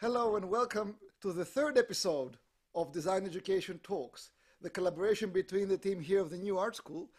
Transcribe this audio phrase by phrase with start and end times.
[0.00, 2.36] Hello and welcome to the third episode
[2.72, 4.30] of Design Education Talks,
[4.62, 7.10] the collaboration between the team here of the New Art School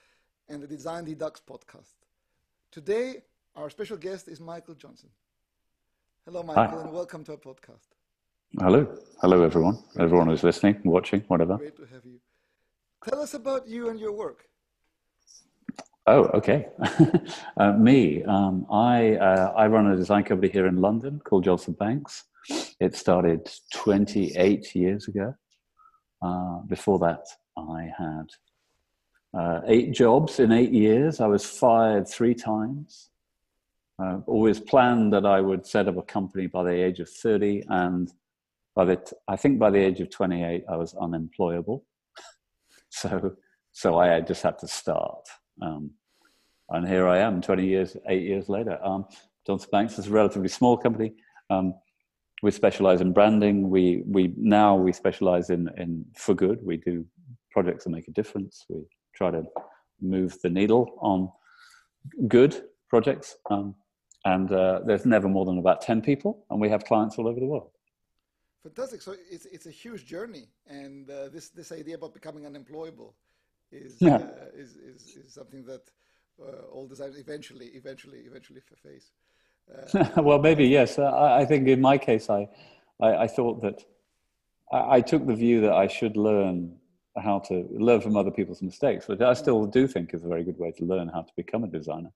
[0.47, 1.95] and the Design Redux podcast.
[2.71, 3.15] Today,
[3.57, 5.09] our special guest is Michael Johnson.
[6.23, 6.83] Hello, Michael, Hi.
[6.85, 7.89] and welcome to our podcast.
[8.57, 8.87] Hello.
[9.19, 9.77] Hello, everyone.
[9.99, 11.57] Everyone who's listening, watching, whatever.
[11.57, 12.21] Great to have you.
[13.03, 14.45] Tell us about you and your work.
[16.07, 16.69] Oh, okay.
[17.57, 21.73] uh, me, um, I uh, I run a design company here in London called Johnson
[21.73, 22.23] Banks.
[22.79, 25.35] It started 28 years ago.
[26.21, 27.25] Uh, before that,
[27.57, 28.29] I had
[29.37, 31.19] uh, eight jobs in eight years.
[31.19, 33.09] I was fired three times.
[34.01, 37.63] Uh, always planned that I would set up a company by the age of 30,
[37.67, 38.11] and
[38.73, 41.85] by the t- I think by the age of 28, I was unemployable.
[42.89, 43.35] so,
[43.73, 45.27] so I just had to start.
[45.61, 45.91] Um,
[46.69, 48.79] and here I am, 20 years, eight years later.
[48.81, 49.05] Um,
[49.45, 51.13] Johnson Banks is a relatively small company.
[51.49, 51.73] Um,
[52.41, 53.69] we specialize in branding.
[53.69, 56.59] We we now we specialize in in for good.
[56.63, 57.05] We do
[57.51, 58.65] projects that make a difference.
[58.69, 59.43] We try to
[60.01, 61.29] move the needle on
[62.27, 63.37] good projects.
[63.49, 63.75] Um,
[64.25, 67.39] and uh, there's never more than about 10 people, and we have clients all over
[67.39, 67.71] the world.
[68.63, 69.01] Fantastic.
[69.01, 73.15] So it's, it's a huge journey, and uh, this, this idea about becoming unemployable
[73.71, 74.15] is, yeah.
[74.15, 75.83] uh, is, is, is something that
[76.41, 79.11] uh, all designers eventually, eventually, eventually face.
[80.17, 80.99] Well, maybe yes.
[80.99, 82.47] Uh, I, I, think in my case, I,
[82.99, 83.83] I, I thought that
[84.71, 86.75] I, I, took the view that I should learn
[87.17, 90.43] how to learn from other people's mistakes, which I still do think is a very
[90.43, 92.11] good way to learn how to become a designer.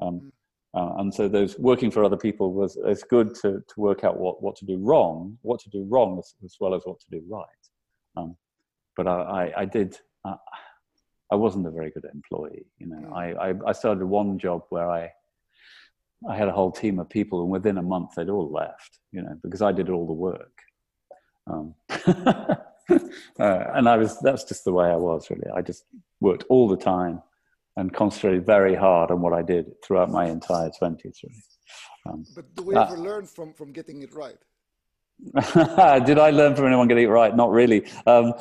[0.00, 0.30] Um, mm.
[0.74, 4.18] uh, and so, those working for other people was it's good to to work out
[4.18, 7.06] what what to do wrong, what to do wrong as, as well as what to
[7.10, 7.46] do right.
[8.16, 8.36] Um,
[8.96, 9.98] but I, I, I did.
[10.24, 10.36] Uh,
[11.32, 12.66] I wasn't a very good employee.
[12.78, 13.12] You know, mm.
[13.12, 15.10] I, I, I started one job where I
[16.28, 18.98] I had a whole team of people, and within a month they'd all left.
[19.12, 20.58] You know, because I did all the work.
[21.46, 22.56] Um, uh,
[23.38, 25.50] and I was that's just the way I was really.
[25.54, 25.84] I just
[26.20, 27.22] worked all the time
[27.76, 31.20] and concentrated very hard on what I did throughout my entire twenties.
[31.22, 31.42] Really.
[32.06, 34.38] Um, but do we ever uh, learn from from getting it right?
[36.06, 37.34] Did I learn from anyone getting it right?
[37.34, 37.86] Not really.
[38.06, 38.34] Um,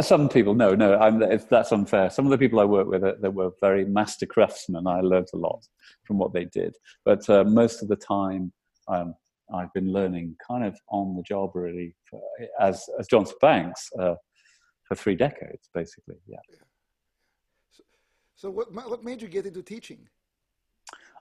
[0.00, 2.10] some people, no, no, I'm, that's unfair.
[2.10, 4.86] Some of the people I work with that were very master craftsmen.
[4.86, 5.66] I learned a lot
[6.04, 8.52] from what they did, but uh, most of the time,
[8.88, 9.14] um,
[9.52, 12.20] I've been learning kind of on the job, really, for,
[12.58, 14.14] as as Johnson Banks uh,
[14.84, 16.16] for three decades, basically.
[16.26, 16.38] Yeah.
[17.70, 17.82] So,
[18.36, 20.08] so what what made you get into teaching?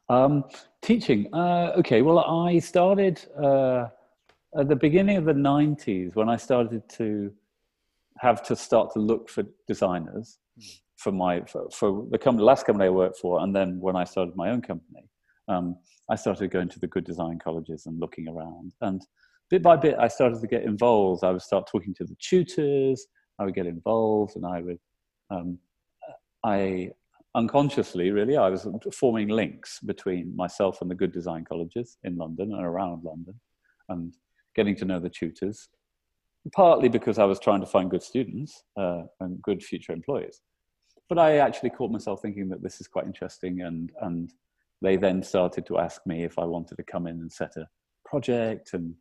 [0.09, 0.45] Um,
[0.81, 1.33] teaching.
[1.33, 2.01] Uh, okay.
[2.01, 3.87] Well, I started uh,
[4.57, 7.31] at the beginning of the 90s when i started to
[8.19, 10.39] have to start to look for designers
[10.97, 14.03] for my for, for the company, last company i worked for and then when i
[14.03, 15.09] started my own company
[15.47, 15.75] um,
[16.09, 18.73] i started going to the good design colleges and looking around.
[18.81, 19.01] And
[19.49, 21.23] bit by bit i started to get involved.
[21.23, 23.07] I would start talking to the tutors.
[23.39, 24.79] I would get involved and i would
[25.29, 25.57] um,
[26.43, 26.91] i
[27.35, 32.53] unconsciously really i was forming links between myself and the good design colleges in london
[32.53, 33.39] and around london.
[33.89, 34.13] And
[34.55, 35.69] getting to know the tutors,
[36.53, 40.41] partly because I was trying to find good students uh, and good future employees.
[41.09, 44.33] But I actually caught myself thinking that this is quite interesting, and and
[44.81, 47.67] they then started to ask me if I wanted to come in and set a
[48.05, 48.95] project, and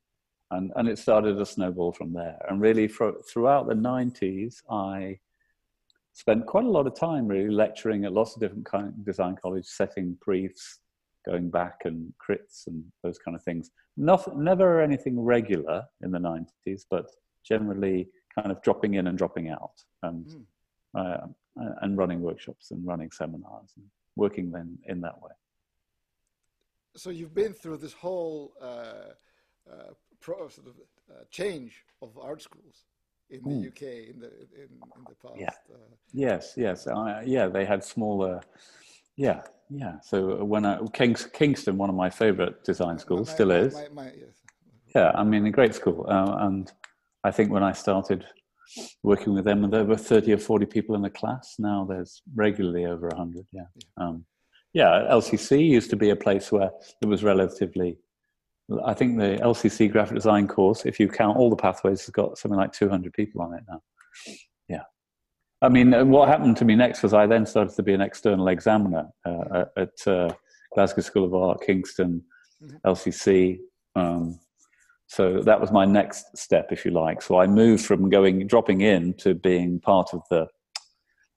[0.50, 2.38] and and it started a snowball from there.
[2.48, 5.19] And really, for, throughout the '90s, I
[6.12, 9.36] spent quite a lot of time really lecturing at lots of different kind of design
[9.40, 10.80] colleges, setting briefs,
[11.25, 13.71] going back and crits and those kind of things.
[13.97, 17.06] Not, never anything regular in the 90s, but
[17.44, 20.44] generally kind of dropping in and dropping out and, mm.
[20.99, 21.27] uh,
[21.82, 25.32] and running workshops and running seminars and working then in that way.
[26.97, 29.15] So you've been through this whole uh,
[29.71, 30.75] uh, pro, sort of
[31.11, 32.84] uh, change of art schools
[33.31, 33.69] in the mm.
[33.69, 35.38] UK in the in, in the past.
[35.38, 35.75] Yeah.
[35.75, 35.78] Uh,
[36.12, 36.87] yes, yes,
[37.25, 37.47] yeah.
[37.47, 38.41] They had smaller
[39.17, 40.00] yeah, yeah.
[40.03, 43.75] So when I Kings, Kingston, one of my favourite design schools, my, still my, is.
[43.93, 44.41] My, yes.
[44.95, 46.70] Yeah, I mean, a great school, uh, and
[47.25, 48.26] I think when I started
[49.03, 51.56] working with them, there were thirty or forty people in the class.
[51.59, 53.47] Now there's regularly over hundred.
[53.53, 53.62] Yeah.
[53.75, 54.05] Yeah.
[54.05, 54.25] Um,
[54.75, 56.70] yeah, LCC used to be a place where
[57.00, 57.99] it was relatively.
[58.85, 62.38] I think the LCC graphic design course, if you count all the pathways, has got
[62.38, 63.82] something like 200 people on it now.
[65.62, 68.49] I mean, what happened to me next was I then started to be an external
[68.49, 70.35] examiner uh, at uh,
[70.75, 72.25] Glasgow School of Art, Kingston,
[72.62, 72.76] mm-hmm.
[72.85, 73.59] LCC.
[73.94, 74.41] Um,
[75.06, 77.23] so that was my next step, if you like.
[77.23, 80.49] So I moved from going dropping in to being part of the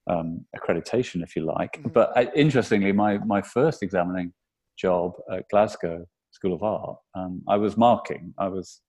[0.07, 1.73] um, accreditation, if you like.
[1.73, 1.89] Mm-hmm.
[1.89, 4.33] But uh, interestingly, my my first examining
[4.77, 8.33] job at Glasgow School of Art, um, I was marking.
[8.39, 8.81] I was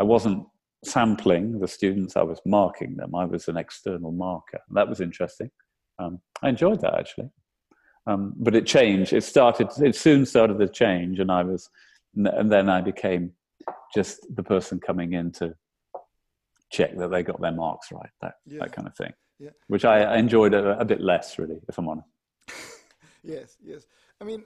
[0.00, 0.44] I wasn't
[0.86, 3.14] sampling the students, I was marking them.
[3.14, 4.60] I was an external marker.
[4.70, 5.50] That was interesting.
[5.98, 7.30] Um, I enjoyed that actually.
[8.06, 9.12] Um, but it changed.
[9.12, 11.70] It started, it soon started to change, and I was,
[12.14, 13.32] and then I became
[13.94, 15.54] just the person coming in to
[16.70, 18.58] check that they got their marks right, that, yeah.
[18.60, 19.12] that kind of thing.
[19.38, 19.50] Yeah.
[19.68, 22.08] Which I enjoyed a, a bit less, really, if I'm honest.
[23.22, 23.86] yes, yes.
[24.20, 24.44] I mean,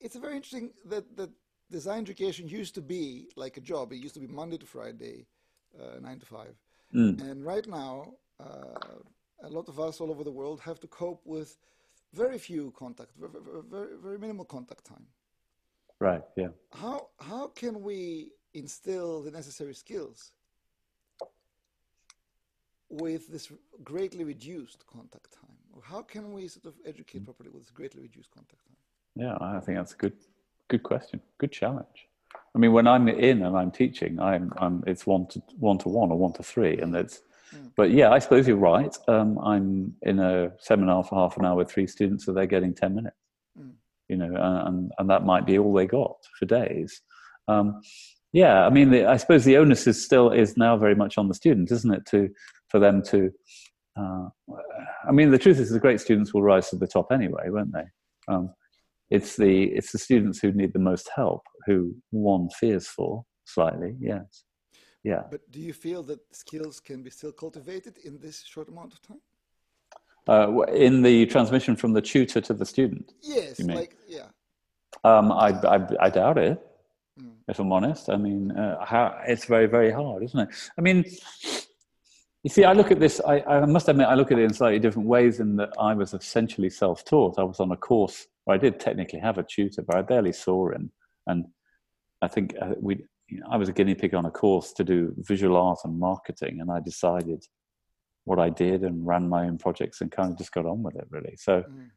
[0.00, 1.30] it's a very interesting that, that
[1.70, 3.92] design education used to be like a job.
[3.92, 5.26] It used to be Monday to Friday,
[5.78, 6.54] uh, nine to five.
[6.94, 7.20] Mm.
[7.20, 8.98] And right now, uh,
[9.42, 11.56] a lot of us all over the world have to cope with
[12.14, 13.32] very few contact, very,
[13.70, 15.06] very, very minimal contact time.
[16.00, 16.22] Right.
[16.36, 16.48] Yeah.
[16.72, 20.32] How how can we instill the necessary skills
[22.88, 23.50] with this
[23.82, 25.58] greatly reduced contact time?
[25.72, 27.24] Or how can we sort of educate mm.
[27.24, 28.76] properly with this greatly reduced contact time?
[29.16, 30.16] Yeah, I think that's a good
[30.68, 32.08] good question, good challenge.
[32.54, 35.88] I mean, when I'm in and I'm teaching, I'm, I'm it's one to one to
[35.88, 37.20] one or one to three, and it's.
[37.54, 37.70] Mm.
[37.76, 38.96] But yeah, I suppose you're right.
[39.08, 42.74] Um, I'm in a seminar for half an hour with three students, so they're getting
[42.74, 43.16] ten minutes.
[43.60, 43.72] Mm.
[44.08, 44.34] You know,
[44.66, 47.02] and and that might be all they got for days.
[47.46, 47.82] Um,
[48.32, 51.28] yeah, I mean, the, I suppose the onus is still is now very much on
[51.28, 52.06] the student, isn't it?
[52.06, 52.30] To
[52.68, 53.30] for them to.
[53.98, 54.28] Uh,
[55.06, 57.72] I mean, the truth is, the great students will rise to the top anyway, won't
[57.72, 57.84] they?
[58.28, 58.54] Um,
[59.10, 63.94] it's the it's the students who need the most help who one fears for slightly
[64.00, 64.44] yes.
[65.04, 65.22] Yeah.
[65.30, 69.02] But do you feel that skills can be still cultivated in this short amount of
[69.02, 69.20] time?
[70.28, 74.26] Uh, in the transmission from the tutor to the student yes like yeah.
[75.04, 76.58] Um, I, I, I doubt it
[77.20, 77.34] mm.
[77.48, 78.10] if i'm honest.
[78.10, 80.48] I mean uh, how, it's very very hard isn't it?
[80.76, 81.04] I mean
[82.46, 84.52] you see, I look at this, I, I, must admit, I look at it in
[84.54, 87.40] slightly different ways in that I was essentially self taught.
[87.40, 90.32] I was on a course where I did technically have a tutor, but I barely
[90.32, 90.90] saw him.
[91.26, 91.46] And
[92.22, 94.84] I think uh, we, you know, I was a guinea pig on a course to
[94.84, 97.44] do visual art and marketing, and I decided
[98.24, 100.94] what I did and ran my own projects and kind of just got on with
[100.94, 101.34] it, really.
[101.36, 101.88] So, mm.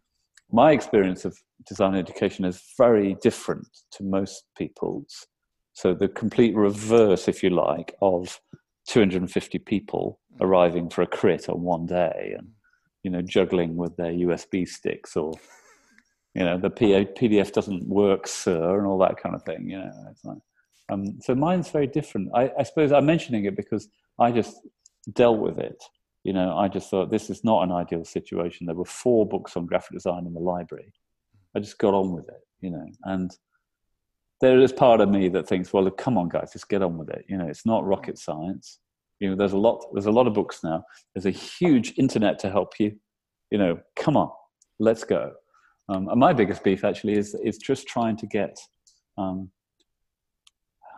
[0.51, 1.37] my experience of
[1.67, 5.27] design education is very different to most people's.
[5.73, 8.39] So, the complete reverse, if you like, of
[8.87, 10.43] 250 people mm.
[10.43, 12.47] arriving for a crit on one day and
[13.03, 15.31] you know juggling with their usb sticks or
[16.39, 19.91] you know the pdf doesn't work sir and all that kind of thing you know
[20.23, 20.37] like,
[20.91, 23.89] um, so mine's very different I, I suppose i'm mentioning it because
[24.19, 24.55] i just
[25.13, 25.83] dealt with it
[26.23, 29.55] you know i just thought this is not an ideal situation there were four books
[29.55, 30.91] on graphic design in the library
[31.55, 33.37] i just got on with it you know and
[34.41, 37.09] there is part of me that thinks, well, come on, guys, just get on with
[37.09, 37.25] it.
[37.27, 38.79] You know, it's not rocket science.
[39.19, 39.85] You know, there's a lot.
[39.93, 40.83] There's a lot of books now.
[41.13, 42.95] There's a huge internet to help you.
[43.51, 44.31] You know, come on,
[44.79, 45.33] let's go.
[45.89, 48.57] Um, and my biggest beef actually is is just trying to get
[49.17, 49.49] um,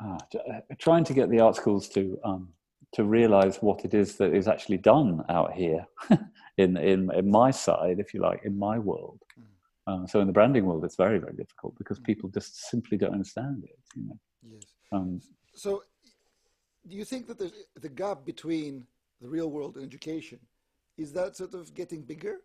[0.03, 0.17] uh,
[0.79, 2.49] trying to get the art schools to um,
[2.93, 5.85] to realize what it is that is actually done out here
[6.57, 9.21] in, in in my side, if you like, in my world.
[9.39, 9.45] Mm.
[9.87, 12.03] Um, so in the branding world, it's very, very difficult because mm.
[12.03, 13.79] people just simply don't understand it.
[13.95, 14.19] You know?
[14.43, 14.63] Yes.
[14.91, 15.21] Um,
[15.55, 15.83] so,
[16.87, 17.39] do you think that
[17.75, 18.85] the gap between
[19.21, 20.39] the real world and education
[20.97, 22.41] is that sort of getting bigger?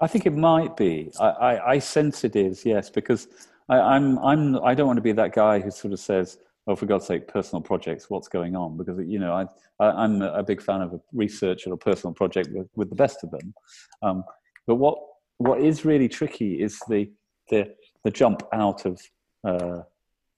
[0.00, 1.10] I think it might be.
[1.20, 2.64] I, I, I sense it is.
[2.64, 3.28] Yes, because
[3.68, 6.76] I, I'm I'm I don't want to be that guy who sort of says, "Oh,
[6.76, 8.10] for God's sake, personal projects.
[8.10, 9.46] What's going on?" Because you know, I,
[9.84, 12.96] I am a big fan of a research or a personal project with, with the
[12.96, 13.54] best of them.
[14.02, 14.24] Um,
[14.66, 14.98] but what
[15.38, 17.10] what is really tricky is the
[17.50, 17.74] the,
[18.04, 19.00] the jump out of
[19.46, 19.82] uh,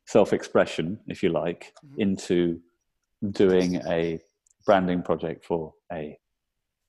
[0.06, 2.00] self-expression, if you like, mm-hmm.
[2.00, 2.60] into
[3.30, 4.20] doing a
[4.64, 6.18] branding project for a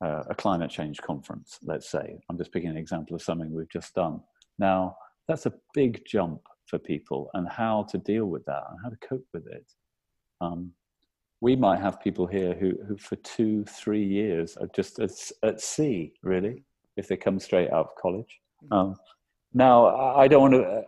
[0.04, 1.60] uh, a climate change conference.
[1.64, 4.22] Let's say I'm just picking an example of something we've just done.
[4.60, 8.90] Now that's a big jump for people, and how to deal with that and how
[8.90, 9.66] to cope with it.
[10.42, 10.72] Um,
[11.40, 15.12] we might have people here who, who for two, three years are just at,
[15.44, 16.64] at sea, really,
[16.98, 18.40] if they come straight out of college.
[18.64, 18.74] Mm-hmm.
[18.74, 18.96] Um,
[19.54, 20.84] now, I don't want to.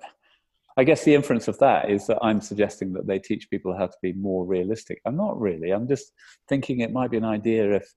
[0.78, 3.88] I guess the inference of that is that I'm suggesting that they teach people how
[3.88, 5.02] to be more realistic.
[5.06, 5.72] I'm not really.
[5.72, 6.14] I'm just
[6.48, 7.94] thinking it might be an idea if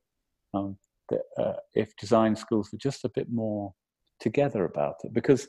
[0.52, 0.76] um,
[1.12, 3.72] that, uh, if design schools were just a bit more
[4.20, 5.12] together about it.
[5.12, 5.48] Because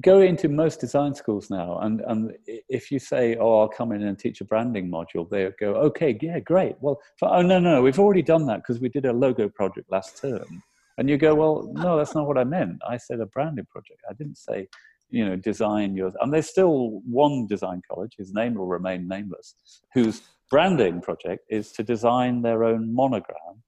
[0.00, 4.02] go into most design schools now, and and if you say, "Oh, I'll come in
[4.02, 6.76] and teach a branding module," they go, "Okay, yeah, great.
[6.80, 9.90] Well, for, oh no, no, we've already done that because we did a logo project
[9.90, 10.62] last term."
[11.00, 12.76] And you go, well, no, that's not what I meant.
[12.86, 14.02] I said a branding project.
[14.08, 14.68] I didn't say,
[15.08, 16.12] you know, design yours.
[16.20, 19.54] And there's still one design college, his name will remain nameless,
[19.94, 20.20] whose
[20.50, 23.62] branding project is to design their own monogram.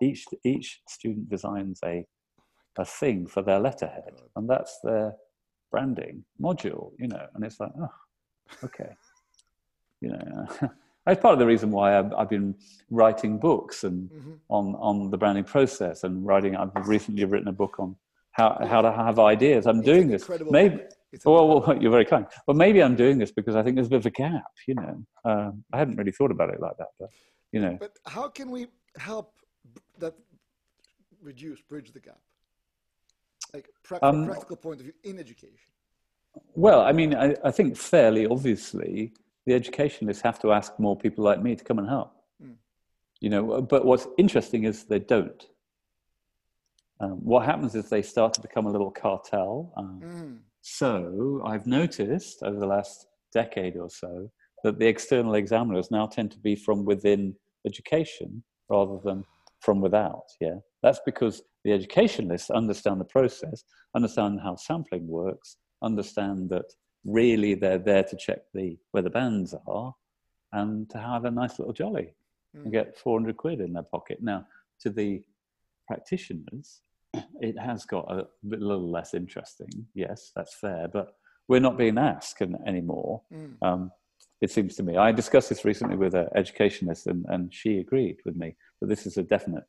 [0.00, 2.06] Each, each student designs a,
[2.78, 5.14] a thing for their letterhead, and that's their
[5.70, 7.26] branding module, you know.
[7.34, 7.88] And it's like, oh,
[8.64, 8.90] okay.
[10.02, 10.46] You know,
[11.06, 12.54] that's part of the reason why I've, I've been
[12.90, 14.32] writing books and mm-hmm.
[14.50, 16.54] on on the branding process and writing.
[16.54, 17.96] I've recently written a book on
[18.32, 19.66] how how to have ideas.
[19.66, 20.28] I'm it's doing this.
[20.50, 20.80] Maybe.
[21.24, 22.26] Well, well, you're very kind.
[22.46, 24.52] Well, maybe I'm doing this because I think there's a bit of a gap.
[24.68, 27.08] You know, uh, I hadn't really thought about it like that, but
[27.52, 27.76] you know.
[27.80, 28.66] But how can we
[28.98, 29.32] help
[29.98, 30.14] that
[31.22, 32.20] reduce, bridge the gap?
[33.54, 35.72] Like pra- um, practical point of view in education.
[36.54, 39.12] Well, I mean, I, I, think fairly obviously
[39.46, 42.12] the educationalists have to ask more people like me to come and help.
[42.42, 42.56] Mm.
[43.20, 45.42] You know, but what's interesting is they don't.
[47.00, 49.72] Um, what happens is they start to become a little cartel.
[49.76, 50.38] Um, mm.
[50.62, 54.30] So I've noticed over the last decade or so
[54.64, 57.34] that the external examiners now tend to be from within
[57.66, 59.24] education rather than
[59.66, 60.28] from without.
[60.40, 66.72] Yeah, that's because the educationalists understand the process, understand how sampling works, understand that
[67.04, 69.94] really they're there to check the where the bands are
[70.52, 72.14] and to have a nice little jolly
[72.56, 72.62] mm.
[72.62, 74.18] and get 400 quid in their pocket.
[74.22, 74.46] Now,
[74.82, 75.22] to the
[75.88, 76.82] practitioners,
[77.40, 79.68] it has got a, a little less interesting.
[79.94, 81.16] Yes, that's fair, but
[81.48, 83.22] we're not being asked anymore.
[83.32, 83.56] Mm.
[83.62, 83.90] Um,
[84.40, 84.96] it seems to me.
[84.96, 89.06] I discussed this recently with an educationist, and, and she agreed with me that this
[89.06, 89.64] is a definite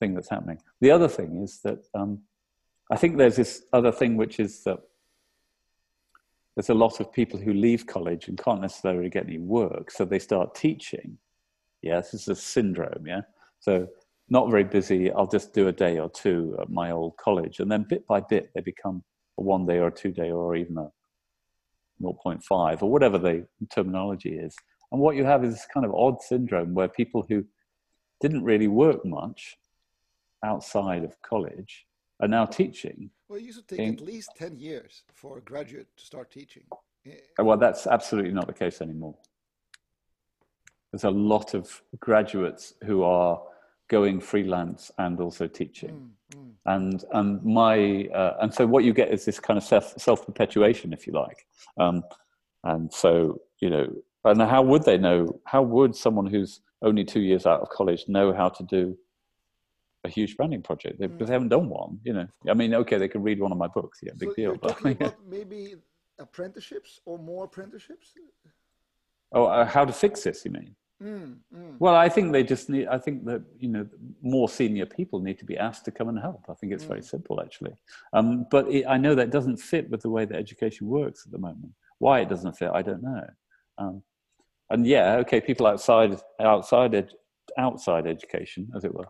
[0.00, 0.58] thing that's happening.
[0.80, 2.20] The other thing is that um,
[2.90, 4.78] I think there's this other thing, which is that
[6.56, 10.04] there's a lot of people who leave college and can't necessarily get any work, so
[10.04, 11.18] they start teaching.
[11.82, 13.06] Yeah, this is a syndrome.
[13.06, 13.20] Yeah,
[13.60, 13.86] so
[14.30, 15.12] not very busy.
[15.12, 18.20] I'll just do a day or two at my old college, and then bit by
[18.20, 19.04] bit they become
[19.38, 20.90] a one day or a two day or even a
[22.02, 24.54] 0.5 or whatever the terminology is.
[24.92, 27.44] And what you have is this kind of odd syndrome where people who
[28.20, 29.56] didn't really work much
[30.44, 31.86] outside of college
[32.20, 35.40] are now teaching well, it used to take in, at least 10 years for a
[35.42, 36.64] graduate to start teaching.
[37.06, 39.14] Uh, well, that's absolutely not the case anymore.
[40.90, 43.42] There's a lot of graduates who are
[43.88, 46.10] going freelance and also teaching.
[46.34, 46.52] Mm, mm.
[46.66, 50.92] And, and, my, uh, and so what you get is this kind of self, self-perpetuation,
[50.92, 51.46] if you like.
[51.78, 52.02] Um,
[52.64, 53.86] and so, you know,
[54.24, 58.04] and how would they know, how would someone who's only two years out of college
[58.08, 58.96] know how to do
[60.04, 61.26] a huge branding project because mm.
[61.26, 61.98] they haven't done one.
[62.04, 64.00] You know, I mean, okay, they can read one of my books.
[64.02, 64.56] Yeah, big so deal.
[64.56, 65.74] But, maybe
[66.18, 68.12] apprenticeships or more apprenticeships.
[69.32, 70.44] Oh, uh, how to fix this?
[70.44, 70.74] You mean?
[71.02, 71.76] Mm, mm.
[71.78, 72.88] Well, I think they just need.
[72.88, 73.86] I think that you know
[74.20, 76.44] more senior people need to be asked to come and help.
[76.48, 76.88] I think it's mm.
[76.88, 77.74] very simple, actually.
[78.12, 81.30] Um, but it, I know that doesn't fit with the way that education works at
[81.30, 81.72] the moment.
[81.98, 83.26] Why it doesn't fit, I don't know.
[83.78, 84.02] Um,
[84.70, 87.12] and yeah, okay, people outside outside ed,
[87.56, 89.08] outside education, as it were,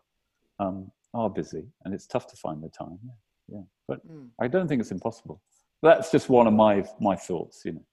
[0.58, 2.98] um, are busy, and it's tough to find the time.
[3.02, 3.62] Yeah, yeah.
[3.86, 4.28] but mm.
[4.38, 5.40] I don't think it's impossible.
[5.82, 7.84] That's just one of my my thoughts, you know.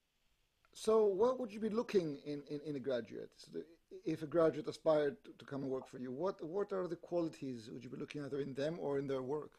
[0.77, 3.32] So, what would you be looking in in, in a graduate?
[3.38, 3.62] So
[4.05, 6.98] if a graduate aspired to, to come and work for you, what what are the
[6.98, 9.51] qualities would you be looking at in them or in their work?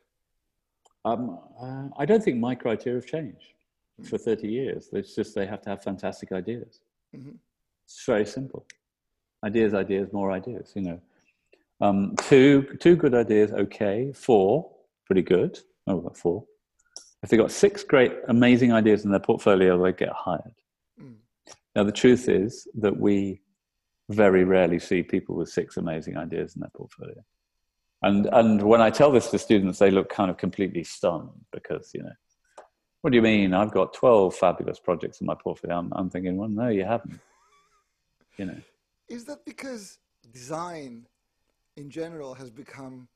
[1.07, 3.55] Um, uh, I don't think my criteria have changed
[4.01, 4.07] mm.
[4.07, 4.91] for 30 years.
[4.93, 6.81] It's just they have to have fantastic ideas.
[7.17, 7.37] Mm-hmm.
[7.87, 8.67] It's very simple.
[9.43, 10.73] Ideas, ideas, more ideas.
[10.75, 11.01] You know,
[11.81, 14.13] um, two, two good ideas, okay.
[14.13, 14.71] Four,
[15.07, 15.61] pretty good.
[15.87, 16.45] Oh, four.
[17.23, 20.55] If they've got six great, amazing ideas in their portfolio, they get hired.
[21.77, 23.43] Now, the truth is that we
[24.09, 27.23] very rarely see people with six amazing ideas in their portfolio.
[28.03, 31.91] And, and when I tell this to students, they look kind of completely stunned because,
[31.93, 32.15] you know,
[33.03, 33.53] what do you mean?
[33.53, 35.79] I've got 12 fabulous projects in my portfolio.
[35.79, 37.21] I'm, I'm thinking, well, no, you haven't.
[38.39, 38.61] You know.
[39.09, 39.99] Is that because
[40.33, 41.07] design
[41.77, 43.07] in general has become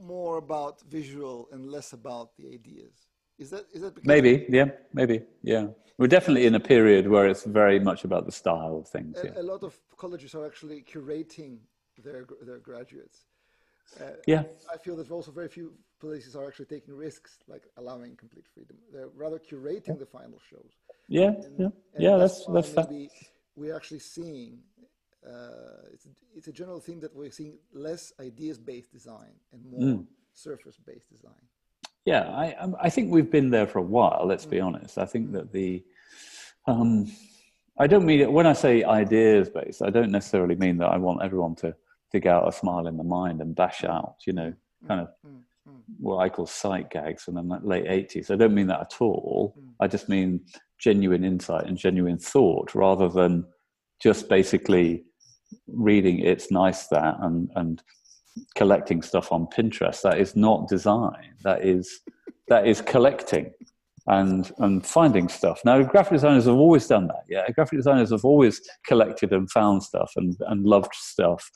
[0.00, 3.08] more about visual and less about the ideas.
[3.38, 5.66] Is that is that maybe yeah maybe yeah
[5.98, 9.18] we're definitely in a period where it's very much about the style of things.
[9.18, 9.40] A, yeah.
[9.40, 11.58] a lot of colleges are actually curating
[12.02, 13.26] their their graduates.
[14.00, 18.16] Uh, yeah, I feel that also very few places are actually taking risks, like allowing
[18.16, 18.76] complete freedom.
[18.92, 20.72] They're rather curating the final shows.
[21.08, 22.16] Yeah, and, yeah, and yeah.
[22.16, 22.92] That's that's, that's
[23.56, 24.58] we're actually seeing
[25.26, 30.06] uh, it's, it's a general thing that we're seeing less ideas-based design and more mm.
[30.32, 31.42] surface-based design.
[32.04, 34.24] Yeah, I, I think we've been there for a while.
[34.26, 34.50] Let's mm.
[34.50, 34.98] be honest.
[34.98, 35.82] I think that the,
[36.66, 37.10] um,
[37.78, 41.22] I don't mean it when I say ideas-based, I don't necessarily mean that I want
[41.22, 41.74] everyone to
[42.12, 43.90] dig out a smile in the mind and bash mm.
[43.90, 44.52] out, you know,
[44.84, 44.88] mm.
[44.88, 45.40] kind of mm.
[45.68, 45.80] mm.
[45.98, 48.30] what I call sight gags from the late 80s.
[48.30, 49.56] I don't mean that at all.
[49.80, 50.40] I just mean
[50.78, 53.46] genuine insight and genuine thought rather than
[54.02, 55.04] just basically
[55.68, 57.82] reading it's nice that and and
[58.56, 60.02] collecting stuff on Pinterest.
[60.02, 61.34] That is not design.
[61.42, 62.00] That is
[62.48, 63.52] that is collecting.
[64.06, 65.60] and and finding stuff.
[65.64, 67.24] Now, graphic designers have always done that.
[67.28, 71.50] Yeah, graphic designers have always collected and found stuff and and loved stuff,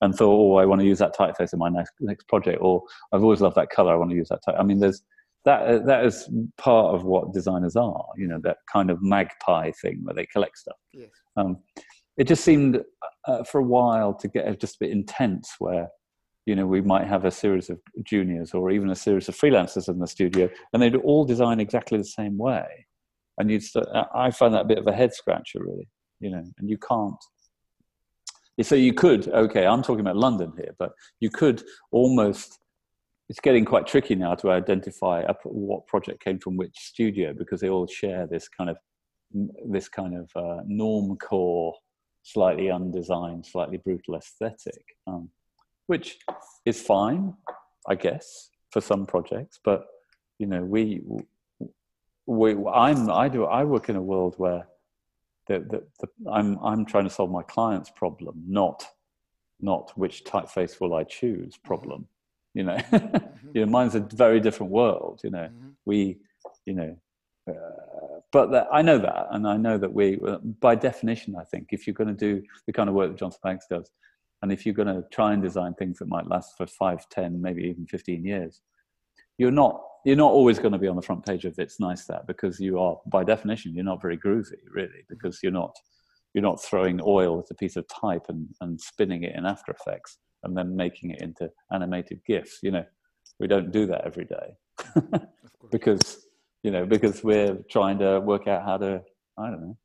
[0.00, 2.82] and thought, oh, I want to use that typeface in my next next project, or
[3.12, 3.92] I've always loved that color.
[3.92, 4.56] I want to use that type.
[4.58, 5.02] I mean, there's
[5.46, 8.04] that that is part of what designers are.
[8.16, 10.76] You know, that kind of magpie thing where they collect stuff.
[10.92, 11.08] Yes.
[11.36, 11.58] Um,
[12.16, 12.82] it just seemed
[13.26, 15.88] uh, for a while to get just a bit intense, where
[16.46, 19.88] you know we might have a series of juniors or even a series of freelancers
[19.88, 22.86] in the studio, and they'd all design exactly the same way,
[23.38, 23.62] and you'd.
[23.62, 25.88] St- I find that a bit of a head scratcher, really.
[26.20, 27.22] You know, and you can't.
[28.62, 32.60] So you could, okay, I'm talking about London here, but you could almost
[33.28, 37.68] it's getting quite tricky now to identify what project came from which studio because they
[37.68, 38.76] all share this kind of
[39.66, 41.74] this kind of uh, norm core
[42.22, 45.28] slightly undesigned slightly brutal aesthetic um,
[45.86, 46.18] which
[46.64, 47.34] is fine
[47.88, 49.86] i guess for some projects but
[50.38, 51.02] you know we
[52.26, 54.66] we i'm i do i work in a world where
[55.46, 58.86] the, the, the, i'm i'm trying to solve my client's problem not
[59.60, 62.06] not which typeface will i choose problem
[62.54, 63.48] you know mm-hmm.
[63.54, 65.70] you know mine's a very different world you know mm-hmm.
[65.84, 66.18] we
[66.66, 66.96] you know
[67.48, 71.44] uh, but that, I know that, and I know that we, uh, by definition, I
[71.44, 73.90] think if you're going to do the kind of work that Johnson Banks does,
[74.42, 77.40] and if you're going to try and design things that might last for five, ten,
[77.40, 78.60] maybe even fifteen years,
[79.38, 82.04] you're not you're not always going to be on the front page of it's nice
[82.06, 85.14] that because you are by definition you're not very groovy really mm-hmm.
[85.14, 85.74] because you're not
[86.34, 89.72] you're not throwing oil at a piece of type and, and spinning it in After
[89.72, 92.84] Effects and then making it into animated gifs you know?
[93.40, 95.20] We don't do that every day.
[95.70, 96.24] Because
[96.64, 99.00] you know because we're trying to work out how to
[99.38, 99.76] i don't know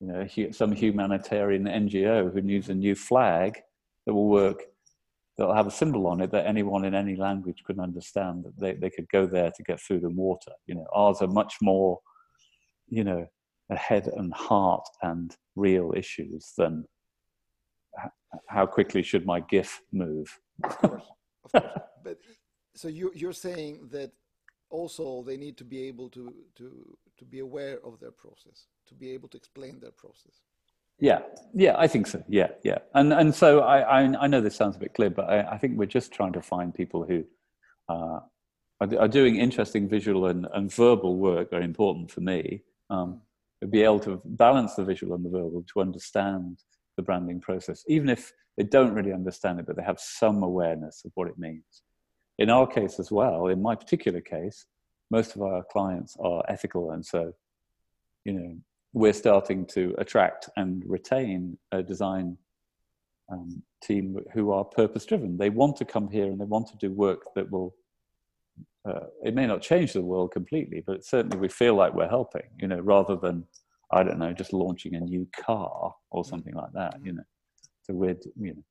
[0.00, 3.58] you know some humanitarian ngo who needs a new flag
[4.10, 4.64] that will work
[5.38, 8.72] that'll have a symbol on it that anyone in any language could understand that they,
[8.74, 12.00] they could go there to get food and water you know ours are much more
[12.88, 13.24] you know
[13.70, 16.84] a head and heart and real issues than
[18.46, 20.38] how quickly should my GIF move?
[20.64, 21.02] Of course,
[21.44, 21.64] of course.
[22.04, 22.18] but
[22.74, 24.12] so you, you're saying that
[24.70, 28.94] also they need to be able to, to, to be aware of their process, to
[28.94, 30.42] be able to explain their process.
[31.00, 31.20] Yeah,
[31.54, 32.22] yeah, I think so.
[32.28, 35.28] Yeah, yeah, and and so I I, I know this sounds a bit clear, but
[35.30, 37.24] I, I think we're just trying to find people who
[37.88, 38.20] uh,
[38.80, 41.50] are, are, doing interesting visual and, and verbal work.
[41.50, 42.62] Very important for me.
[42.90, 43.22] Um,
[43.68, 46.62] be able to balance the visual and the verbal to understand
[46.96, 51.02] the branding process, even if they don't really understand it, but they have some awareness
[51.04, 51.82] of what it means.
[52.38, 54.66] In our case as well, in my particular case,
[55.10, 57.32] most of our clients are ethical, and so,
[58.24, 58.56] you know,
[58.92, 62.36] we're starting to attract and retain a design
[63.30, 65.36] um, team who are purpose driven.
[65.36, 67.74] They want to come here and they want to do work that will.
[68.88, 72.48] Uh, it may not change the world completely, but certainly we feel like we're helping.
[72.58, 73.44] You know, rather than
[73.92, 77.24] I don't know, just launching a new car or something like that, you know.
[77.82, 78.64] So we're, you know.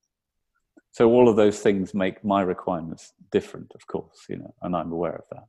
[0.91, 4.91] So all of those things make my requirements different, of course, you know, and I'm
[4.91, 5.43] aware of that.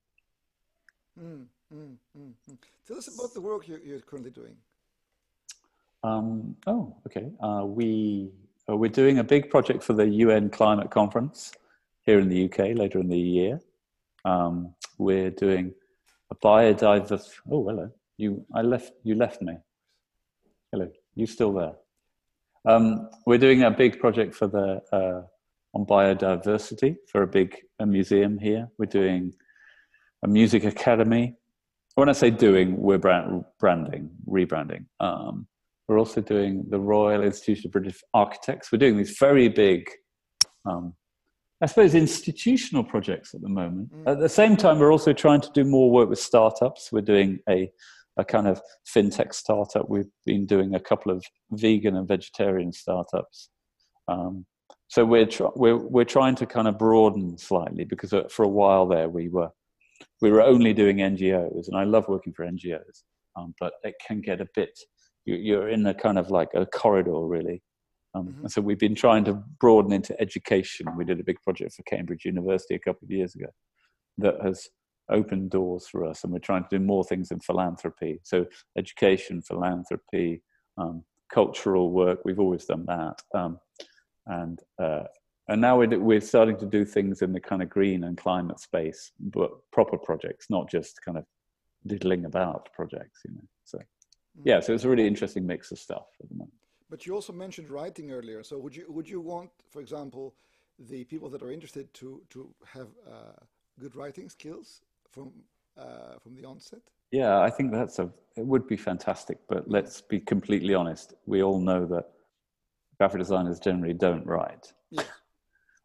[1.22, 2.56] Mm, mm, mm, mm.
[2.86, 4.56] Tell us about the work you're, you're currently doing.
[6.02, 7.30] Um, oh, okay.
[7.42, 8.30] Uh, we
[8.68, 11.52] uh, we're doing a big project for the UN Climate Conference
[12.02, 13.60] here in the UK later in the year.
[14.24, 15.74] Um, we're doing
[16.30, 17.32] a biodiversity.
[17.50, 17.90] Oh, hello.
[18.16, 18.92] You, I left.
[19.02, 19.56] You left me.
[20.72, 20.90] Hello.
[21.14, 21.74] You still there?
[22.64, 25.22] Um, we're doing a big project for the uh,
[25.74, 28.68] on biodiversity for a big a museum here.
[28.78, 29.34] We're doing
[30.22, 31.36] a music academy.
[32.00, 34.86] When I say doing, we're brand, branding, rebranding.
[35.00, 35.46] Um,
[35.86, 38.72] we're also doing the Royal Institute of British Architects.
[38.72, 39.86] We're doing these very big,
[40.64, 40.94] um,
[41.60, 43.92] I suppose, institutional projects at the moment.
[43.92, 44.12] Mm.
[44.12, 46.88] At the same time, we're also trying to do more work with startups.
[46.90, 47.70] We're doing a
[48.16, 49.90] a kind of fintech startup.
[49.90, 53.50] We've been doing a couple of vegan and vegetarian startups.
[54.08, 54.46] Um,
[54.88, 58.48] so we're, tr- we're, we're trying to kind of broaden slightly because uh, for a
[58.48, 59.50] while there we were,
[60.20, 63.02] we were only doing NGOs and I love working for NGOs,
[63.36, 64.78] um, but it can get a bit,
[65.24, 67.62] you, are in a kind of like a corridor really.
[68.14, 68.40] Um, mm-hmm.
[68.42, 70.86] And so we've been trying to broaden into education.
[70.96, 73.46] We did a big project for Cambridge University a couple of years ago
[74.18, 74.68] that has
[75.10, 78.20] opened doors for us, and we're trying to do more things in philanthropy.
[78.22, 80.42] So education, philanthropy,
[80.78, 82.20] um, cultural work.
[82.24, 83.58] We've always done that, um,
[84.26, 85.04] and uh,
[85.50, 88.60] and now we're, we're starting to do things in the kind of green and climate
[88.60, 91.24] space, but proper projects, not just kind of
[91.86, 93.20] diddling about projects.
[93.24, 94.42] You know, so mm.
[94.44, 96.54] yeah, so it's a really interesting mix of stuff at the moment.
[96.88, 98.42] But you also mentioned writing earlier.
[98.44, 100.34] So would you would you want, for example,
[100.78, 103.40] the people that are interested to to have uh,
[103.78, 105.32] good writing skills from
[105.76, 106.82] uh, from the onset?
[107.10, 108.08] Yeah, I think that's a.
[108.36, 111.14] It would be fantastic, but let's be completely honest.
[111.26, 112.04] We all know that
[112.98, 114.72] graphic designers generally don't write.
[114.90, 115.02] Yeah.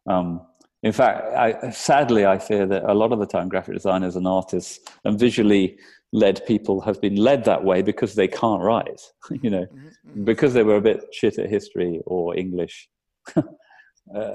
[0.07, 0.41] Um,
[0.83, 4.27] in fact, I, sadly, I fear that a lot of the time, graphic designers and
[4.27, 5.79] artists and visually
[6.13, 9.01] led people have been led that way because they can't write.
[9.41, 10.25] you know, Mhm, mhm.
[10.25, 12.87] because they were a bit shit at history or English
[13.35, 13.41] uh,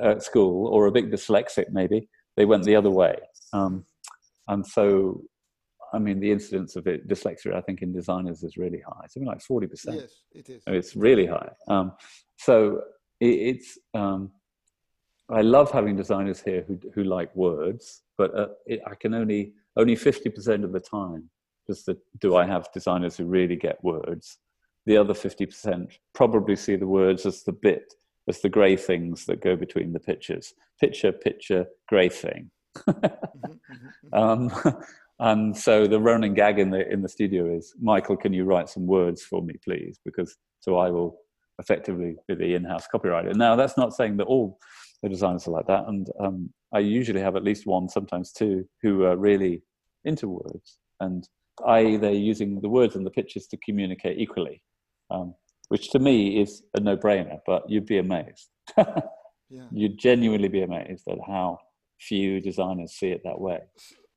[0.02, 3.16] at school, or a bit dyslexic, maybe they went the other way.
[3.52, 3.85] Um,
[4.48, 5.22] and so,
[5.92, 9.06] I mean, the incidence of it, dyslexia, I think, in designers is really high.
[9.09, 10.00] Something like forty percent.
[10.00, 10.62] Yes, it is.
[10.66, 11.50] It's really high.
[11.68, 11.92] Um,
[12.37, 12.83] so
[13.20, 13.78] it, it's.
[13.94, 14.33] Um,
[15.30, 19.52] I love having designers here who who like words, but uh, it, I can only
[19.76, 21.30] only fifty percent of the time
[21.66, 24.38] just the, do I have designers who really get words.
[24.86, 27.94] The other fifty percent probably see the words as the bit,
[28.28, 30.52] as the grey things that go between the pictures.
[30.80, 32.50] Picture, picture, grey thing.
[32.88, 33.00] Mhm,
[33.36, 34.18] mhm, mhm.
[34.18, 34.74] Um,
[35.20, 38.68] and so the running gag in the in the studio is, Michael, can you write
[38.68, 40.00] some words for me, please?
[40.04, 41.18] Because so I will
[41.58, 43.34] effectively be the in-house copywriter.
[43.34, 44.58] Now, that's not saying that all
[45.02, 48.68] the designers are like that, and um, I usually have at least one, sometimes two,
[48.82, 49.62] who are really
[50.04, 51.28] into words, and
[51.66, 54.62] I they're using the words and the pictures to communicate equally,
[55.10, 55.34] um,
[55.68, 57.38] which to me is a no-brainer.
[57.46, 58.48] But you'd be amazed.
[59.52, 59.66] Yeah.
[59.72, 61.58] you'd genuinely be amazed at how
[61.98, 63.58] few designers see it that way.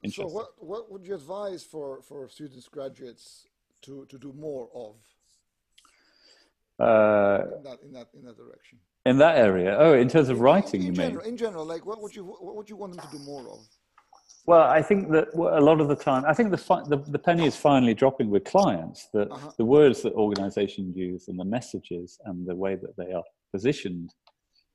[0.08, 3.48] So what what would you advise for for students graduates
[3.82, 4.96] to to do more of
[6.80, 8.78] Uh, in that in that in that direction?
[9.06, 11.20] In that area, oh, in terms of writing, in you mean?
[11.26, 13.60] in general, like what would you what would you want them to do more of?
[14.46, 17.20] Well, I think that a lot of the time, I think the fi- the, the
[17.20, 19.08] penny is finally dropping with clients.
[19.14, 19.52] That Uh-huh.
[19.58, 24.10] the words that organisations use and the messages and the way that they are positioned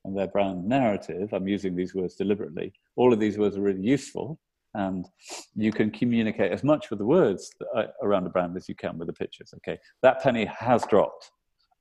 [0.05, 1.33] and their brand narrative.
[1.33, 2.73] I'm using these words deliberately.
[2.97, 4.38] All of these words are really useful,
[4.75, 5.07] and
[5.55, 8.75] you can communicate as much with the words that, uh, around a brand as you
[8.75, 9.53] can with the pictures.
[9.59, 11.31] Okay, that penny has dropped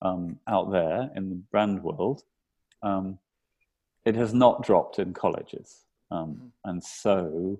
[0.01, 2.23] um, out there in the brand world.
[2.83, 3.19] Um,
[4.05, 7.59] it has not dropped in colleges, um, and so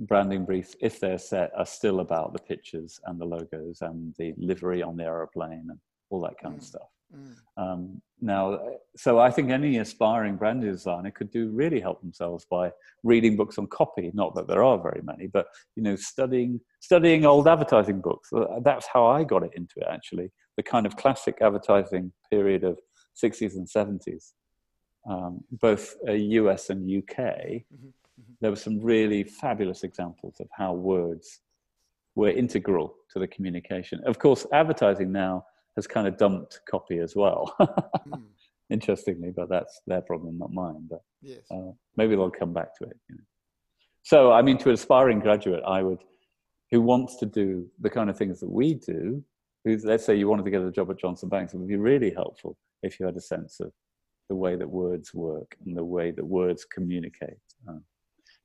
[0.00, 4.34] branding briefs, if they're set, are still about the pictures and the logos and the
[4.36, 5.78] livery on the aeroplane and
[6.10, 6.64] all that kind of Mm.
[6.64, 6.88] stuff.
[7.14, 7.36] Mm.
[7.56, 8.58] Um, now,
[8.96, 13.58] so I think any aspiring brand designer could do really help themselves by reading books
[13.58, 14.10] on copy.
[14.14, 18.30] Not that there are very many, but you know, studying studying old advertising books.
[18.62, 19.86] That's how I got it into it.
[19.88, 22.78] Actually, the kind of classic advertising period of
[23.14, 24.32] 60s and 70s,
[25.08, 27.18] um, both uh, US and UK.
[27.18, 27.92] Mhm,
[28.40, 31.40] There were some really fabulous examples of how words
[32.14, 34.00] were integral to the communication.
[34.04, 35.46] Of course, advertising now
[35.76, 37.54] has kind of dumped copy as well.
[38.06, 38.24] Mm.
[38.70, 40.86] Interestingly, but that's their problem, not mine.
[40.88, 41.44] But Yes.
[41.50, 42.96] uh, maybe they'll come back to it.
[43.08, 43.22] You know.
[44.02, 46.02] So, I mean, to an aspiring graduate, I would,
[46.70, 49.22] who wants to do the kind of things that we do,
[49.64, 51.76] who's, let's say you wanted to get a job at Johnson Banks, it would be
[51.76, 53.72] really helpful if you had a sense of
[54.28, 57.38] the way that words work and the way that words communicate.
[57.68, 57.78] Uh,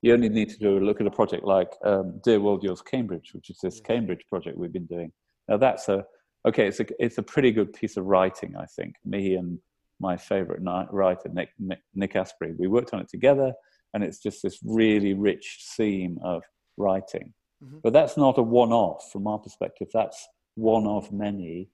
[0.02, 2.82] you only need to do a look at a project like um, Dear World Yours
[2.82, 5.12] Cambridge, which is this Cambridge project we've been doing.
[5.48, 6.06] Now that's a
[6.46, 6.68] okay.
[6.68, 8.96] It's a it's a pretty good piece of writing, I think.
[9.06, 9.60] Me and
[10.00, 13.54] my favorite writer, Nick, Nick Nick Asbury, we worked on it together,
[13.94, 16.44] and it's just this really rich seam of
[16.78, 17.34] writing.
[17.64, 17.82] Mhm.
[17.82, 19.88] But that's not a one-off from our perspective.
[19.92, 20.28] That's
[20.58, 21.70] one of many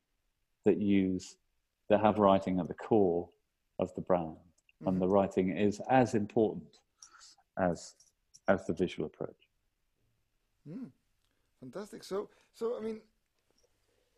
[0.66, 1.38] that use
[1.90, 3.30] that have writing at the core
[3.80, 4.36] of the brand,
[4.86, 6.80] and the writing is as important
[7.58, 7.96] as
[8.50, 9.48] as the visual approach.
[10.70, 10.90] Mm.
[11.62, 12.04] Fantastic.
[12.04, 13.00] So, so I mean,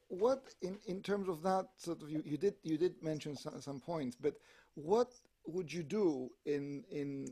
[0.07, 3.61] what in in terms of that sort of you, you did you did mention some,
[3.61, 4.33] some points, but
[4.73, 5.13] what
[5.45, 7.27] would you do in in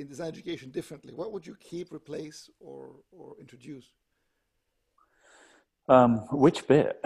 [0.00, 1.14] in design education differently?
[1.14, 3.92] What would you keep, replace, or or introduce?
[5.88, 7.00] Um, which bit?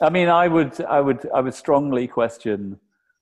[0.00, 2.78] I mean, I would, I would, I would strongly question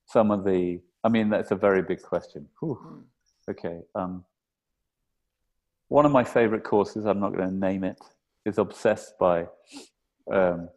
[0.07, 0.81] some of the.
[1.05, 2.49] I mean, that's a very big question.
[2.61, 2.79] Whew.
[2.85, 3.03] Mm.
[3.51, 3.81] Okay.
[3.95, 4.25] Um,
[5.89, 7.99] one of my favorite courses, I'm not going to name it,
[8.47, 9.47] is obsessed by
[10.33, 10.69] um,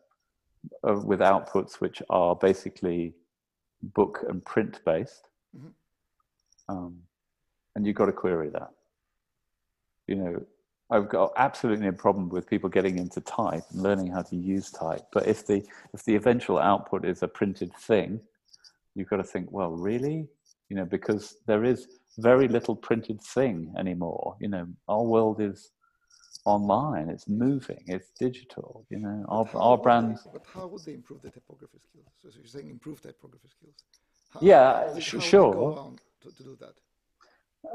[0.88, 3.13] uh, with outputs which are basically
[3.82, 5.73] book and print based, Mhm.
[6.69, 7.04] um,
[7.76, 8.71] and you've got to query that.
[10.08, 10.45] You know,
[10.93, 14.69] I've got absolutely no problem with people getting into type and learning how to use
[14.69, 18.19] type, but if the if the eventual output is a printed thing,
[18.93, 20.27] you've got to think, well, really,
[20.69, 21.88] you know, because there is
[22.19, 24.36] very little printed thing anymore.
[24.39, 25.71] You know, our world is
[26.45, 28.86] online, it's moving, it's digital.
[28.91, 30.17] You know, our our would brand.
[30.17, 32.06] they, but how would they improve their typography skills?
[32.21, 33.77] So, you're saying improve typography skills?
[34.32, 35.73] How, Yeah, how would they- sh- how would they sure.
[35.73, 36.75] go on to, to do that?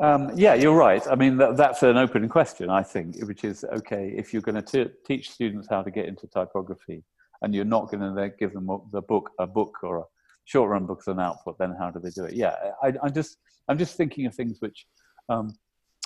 [0.00, 1.04] Um, yeah, you're right.
[1.08, 4.62] I mean, that, that's an open question, I think, which is okay, if you're going
[4.62, 7.02] to teach students how to get into typography
[7.42, 10.04] and you're not going to give them the book, a book or a
[10.44, 12.34] short run book as an output, then how do they do it?
[12.34, 14.86] Yeah, I, am just, I'm just thinking of things which
[15.28, 15.54] um,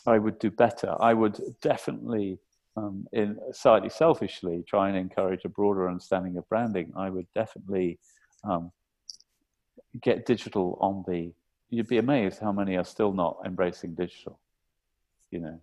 [0.07, 0.95] I would do better.
[1.01, 2.39] I would definitely,
[2.77, 6.93] um, in slightly selfishly, try and encourage a broader understanding of branding.
[6.97, 7.99] I would definitely
[8.45, 8.73] um,
[10.01, 11.33] get digital on the
[11.73, 14.39] you'd be amazed how many are still not embracing digital.
[15.31, 15.61] You know,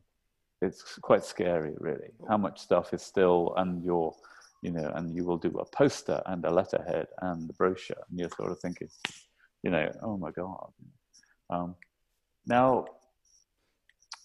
[0.60, 4.13] it's quite scary, really, how much stuff is still, and you're,
[4.63, 8.19] you know, and you will do a poster and a letterhead and the brochure, and
[8.19, 8.89] you're sort of thinking,
[9.62, 10.72] you know, oh my God.
[11.52, 11.76] Um,
[12.48, 12.86] now,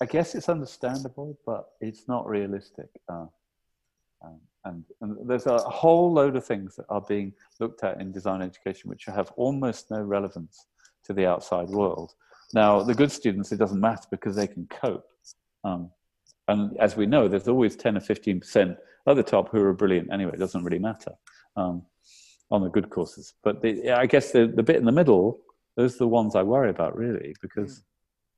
[0.00, 2.88] I guess it's understandable, but it's not realistic.
[3.10, 3.26] Uh,
[4.24, 8.10] um, and, and, there's a whole load of things that are being looked at in
[8.10, 10.64] design education which have almost no relevance
[11.04, 12.14] to the outside world.
[12.52, 15.04] Now, the good students, it doesn't matter because they can cope.
[15.64, 15.90] Um,
[16.48, 20.12] and as we know, there's always 10 or 15% at the top who are brilliant
[20.12, 20.32] anyway.
[20.34, 21.12] It doesn't really matter
[21.56, 21.82] um,
[22.50, 23.34] on the good courses.
[23.42, 25.40] But the, I guess the, the bit in the middle,
[25.76, 27.82] those are the ones I worry about really because mm.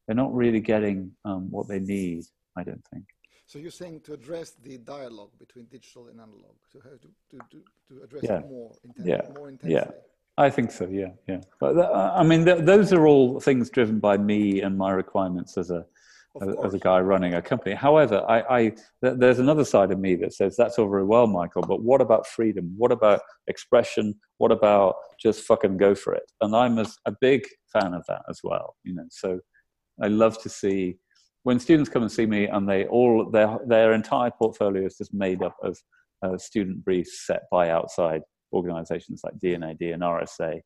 [0.06, 2.24] they're not really getting um, what they need,
[2.56, 3.04] I don't think.
[3.46, 7.64] So you're saying to address the dialogue between digital and analog, to to, to, to,
[7.88, 8.38] to address yeah.
[8.38, 9.20] it more, inten- yeah.
[9.36, 9.74] more intensely.
[9.74, 9.90] Yeah.
[10.38, 10.86] I think so.
[10.90, 11.40] Yeah, yeah.
[11.60, 15.56] But uh, I mean, th- those are all things driven by me and my requirements
[15.56, 15.86] as a
[16.42, 17.74] as, as, a guy running a company.
[17.74, 18.62] However, I, I
[19.02, 21.62] th- there's another side of me that says that's all very well, Michael.
[21.62, 22.74] But what about freedom?
[22.76, 24.14] What about expression?
[24.36, 26.30] What about just fucking go for it?
[26.42, 28.76] And I'm a, a big fan of that as well.
[28.84, 29.40] You know, so
[30.02, 30.98] I love to see
[31.44, 35.14] when students come and see me and they all their their entire portfolio is just
[35.14, 35.78] made up of
[36.22, 38.20] uh, student briefs set by outside
[38.52, 40.60] organizations like D&AD RSA.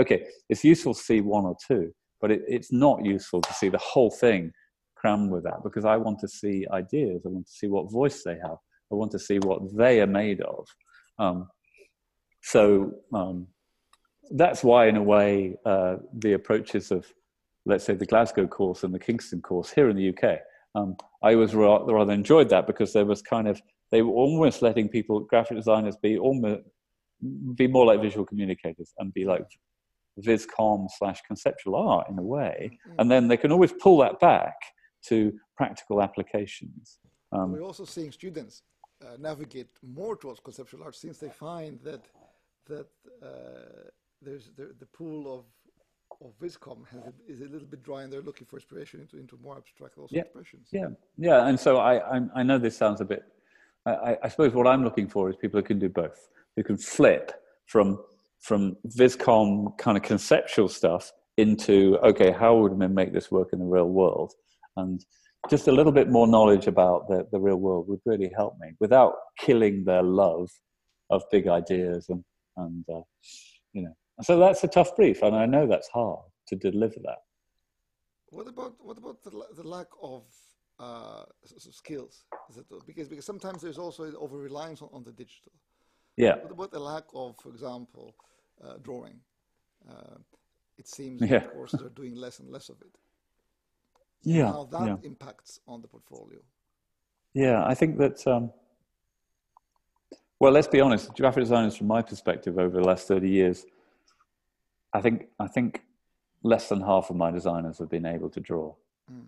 [0.00, 3.68] Okay, it's useful to see one or two, but it, it's not useful to see
[3.68, 4.52] the whole thing
[4.96, 7.22] crammed with that because I want to see ideas.
[7.26, 8.56] I want to see what voice they have.
[8.90, 10.66] I want to see what they are made of.
[11.18, 11.48] Um,
[12.42, 13.46] so um,
[14.30, 17.06] that's why, in a way, uh, the approaches of,
[17.66, 20.38] let's say, the Glasgow course and the Kingston course here in the UK,
[20.74, 24.88] um, I was rather enjoyed that because there was kind of they were almost letting
[24.88, 26.62] people, graphic designers, be almost
[27.54, 29.46] be more like visual communicators and be like
[30.20, 32.70] viscom slash conceptual art in a way.
[32.72, 33.00] Mm-hmm.
[33.00, 34.56] and then they can always pull that back
[35.08, 36.98] to practical applications.
[37.32, 38.62] Um, we're also seeing students
[39.02, 42.04] uh, navigate more towards conceptual art since they find that
[42.68, 42.86] that
[43.22, 43.88] uh,
[44.20, 45.44] there's the, the pool of
[46.20, 49.36] of viscom has is a little bit dry and they're looking for inspiration into, into
[49.42, 50.68] more abstract also yeah, expressions.
[50.70, 50.88] Yeah.
[51.16, 51.48] Yeah.
[51.48, 53.24] And so I, I i know this sounds a bit
[53.84, 56.76] I, I suppose what i'm looking for is people who can do both who can
[56.76, 57.32] flip
[57.66, 57.98] from
[58.40, 63.58] from viscom kind of conceptual stuff into okay how would we make this work in
[63.58, 64.32] the real world?
[64.76, 65.04] And
[65.50, 68.68] just a little bit more knowledge about the, the real world would really help me
[68.80, 70.50] without killing their love
[71.10, 72.24] of big ideas and
[72.56, 73.00] and uh,
[73.72, 73.94] you know.
[74.22, 77.18] So that's a tough brief and i know that's hard to deliver that.
[78.26, 80.24] What about what about the, the lack of
[80.78, 82.24] uh, skills?
[82.86, 85.52] Because because sometimes there's also over reliance on, on the digital
[86.16, 86.36] yeah.
[86.36, 88.14] What about the lack of, for example,
[88.64, 89.20] uh, drawing?
[89.88, 90.18] Uh,
[90.78, 91.38] it seems yeah.
[91.38, 92.94] that courses are doing less and less of it.
[94.22, 94.52] Yeah.
[94.52, 94.96] How that yeah.
[95.02, 96.38] impacts on the portfolio.
[97.34, 98.26] Yeah, I think that.
[98.26, 98.52] Um,
[100.38, 101.14] well, let's be honest.
[101.14, 103.64] Graphic designers, from my perspective, over the last thirty years,
[104.92, 105.82] I think I think
[106.42, 108.74] less than half of my designers have been able to draw.
[109.10, 109.26] Mm.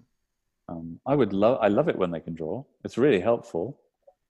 [0.69, 1.59] Um, I would love.
[1.61, 2.65] I love it when they can draw.
[2.85, 3.79] It's really helpful,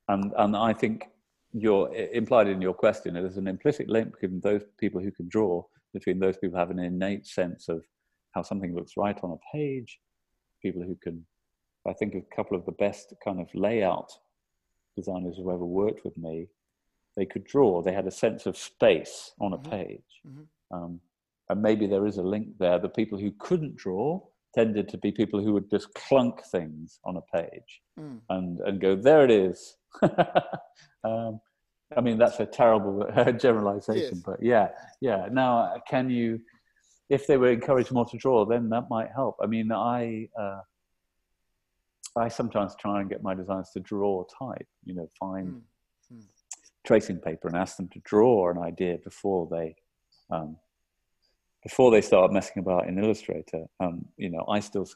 [0.09, 1.09] and and I think
[1.55, 5.63] you're implied in your question there's an implicit link between those people who can draw
[5.93, 7.83] between those people who have an innate sense of
[8.33, 10.01] how something looks right on a page
[10.61, 11.25] people who can
[11.87, 14.13] i think a couple of the best kind of layout
[14.97, 16.49] designers who ever worked with me
[17.17, 19.71] they could draw they had a sense of space on a mm-hmm.
[19.71, 20.43] page mm-hmm.
[20.71, 20.99] Um,
[21.51, 24.21] and maybe there is a link there the people who couldn't draw
[24.55, 28.19] tended to be people who would just clunk things on a page mm.
[28.31, 29.77] and and go there it is
[31.05, 31.41] Um,
[31.97, 33.07] I mean, that's a terrible
[33.39, 34.23] generalization, yes.
[34.25, 34.69] but yeah,
[35.01, 35.29] yeah.
[35.31, 36.41] Now, can you,
[37.09, 39.37] if they were encouraged more to draw, then that might help.
[39.43, 40.61] I mean, I, uh,
[42.17, 45.61] I sometimes try and get my designers to draw type, you know, find mm.
[46.13, 46.25] Mm.
[46.87, 49.77] tracing paper and ask them to draw an idea before they,
[50.31, 50.57] um,
[51.63, 53.67] before they start messing about in Illustrator.
[53.79, 54.89] Um, you know, I still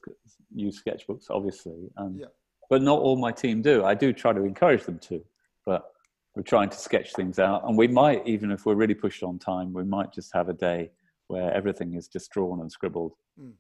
[0.54, 2.26] use sketchbooks, obviously, and yeah.
[2.68, 3.85] But not all my team do.
[3.85, 5.24] I do try to encourage them to,
[5.64, 5.92] but
[6.35, 9.40] we're trying to sketch things out and we might even if we're really pushed on
[9.40, 10.88] time we might just have a day
[11.26, 13.50] where everything is just drawn and scribbled mm.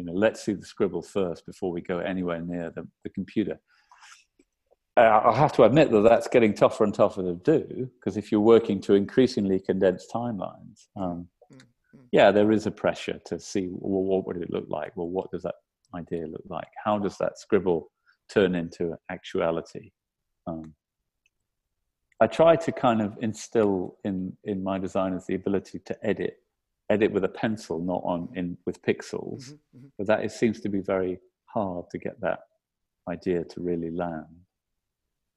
[0.00, 3.60] You know, let's see the scribble first before we go anywhere near the, the computer.
[4.96, 8.32] Uh, I have to admit that that's getting tougher and tougher to do because if
[8.32, 11.98] you're working to increasingly condensed timelines, um, mm-hmm.
[12.12, 14.96] yeah, there is a pressure to see well, what would it look like.
[14.96, 15.56] Well, what does that
[15.94, 16.68] idea look like?
[16.82, 17.90] How does that scribble
[18.32, 19.90] turn into actuality?
[20.46, 20.74] Um,
[22.20, 26.38] I try to kind of instill in in my designers the ability to edit
[26.90, 29.42] edit with a pencil, not on in with pixels.
[29.44, 29.88] Mm-hmm, mm-hmm.
[29.96, 32.40] But that it seems to be very hard to get that
[33.08, 34.26] idea to really land.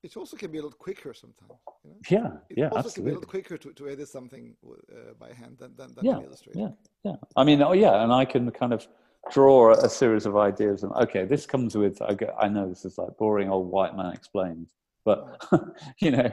[0.03, 1.53] It also can be a little quicker sometimes.
[1.84, 1.97] You know?
[2.10, 2.93] Yeah, it yeah, also absolutely.
[2.93, 6.06] can be a lot quicker to, to edit something uh, by hand than than, than
[6.06, 6.60] yeah, Illustrator.
[6.60, 6.69] Yeah,
[7.06, 7.15] yeah.
[7.38, 8.86] I mean, oh yeah, and I can kind of
[9.31, 12.01] draw a series of ideas and okay, this comes with.
[12.01, 14.73] I, I know this is like boring old white man explains,
[15.05, 15.41] but
[15.99, 16.29] you know,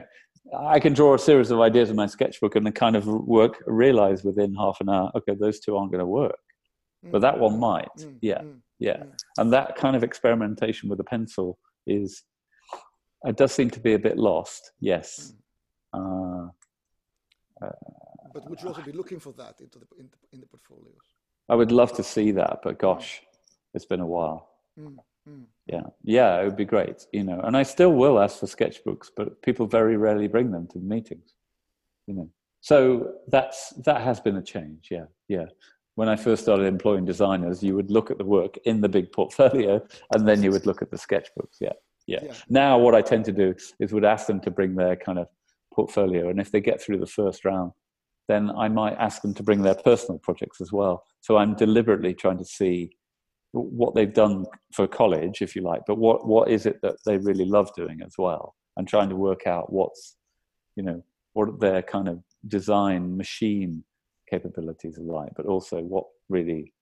[0.57, 3.63] I can draw a series of ideas in my sketchbook and the kind of work,
[3.65, 6.39] realize within half an hour, okay, those two aren't going to work.
[7.05, 7.11] Mm.
[7.11, 7.95] But that one might.
[7.97, 8.17] Mm.
[8.21, 8.39] Yeah.
[8.39, 8.59] Mm.
[8.79, 8.97] Yeah.
[8.97, 9.11] Mm.
[9.37, 12.23] And that kind of experimentation with a pencil is,
[13.23, 14.71] it does seem to be a bit lost.
[14.79, 15.33] Yes.
[15.95, 16.49] Mm.
[17.61, 17.71] Uh, uh,
[18.33, 20.95] but would you also be looking for that into the, in, the, in the portfolios?
[21.51, 23.21] I would love to see that, but gosh,
[23.73, 24.51] it's been a while.
[24.79, 24.95] Mm.
[25.29, 25.43] Mm.
[25.67, 27.41] Yeah, yeah, it would be great, you know.
[27.43, 31.33] And I still will ask for sketchbooks, but people very rarely bring them to meetings,
[32.07, 32.29] you know.
[32.61, 34.87] So that's that has been a change.
[34.89, 35.47] Yeah, yeah.
[35.95, 39.11] When I first started employing designers, you would look at the work in the big
[39.11, 41.57] portfolio, and then you would look at the sketchbooks.
[41.59, 41.73] Yeah,
[42.07, 42.19] yeah.
[42.23, 42.33] yeah.
[42.47, 45.27] Now, what I tend to do is would ask them to bring their kind of
[45.73, 47.73] portfolio, and if they get through the first round,
[48.31, 51.03] then I might ask them to bring their personal projects as well.
[51.19, 52.91] So I'm deliberately trying to see
[53.51, 57.17] what they've done for college, if you like, but what, what is it that they
[57.17, 60.15] really love doing as well, and trying to work out what's,
[60.77, 63.83] you know, what their kind of design machine
[64.29, 66.73] capabilities are like, but also what really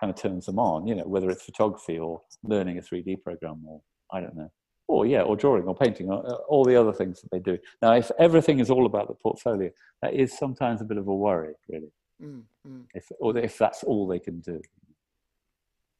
[0.00, 3.62] kind of turns them on, you know, whether it's photography or learning a 3D program
[3.66, 3.80] or
[4.12, 4.50] I don't know,
[4.88, 7.58] or yeah, or drawing or painting or uh, all the other things that they do.
[7.80, 9.70] Now, if everything is all about the portfolio,
[10.02, 12.84] that is sometimes a bit of a worry, really, mm, mm.
[12.94, 14.60] if or if that's all they can do.